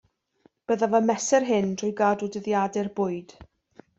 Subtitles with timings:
[0.71, 3.37] Byddaf yn mesur hyn trwy gadw dyddiadur bwyd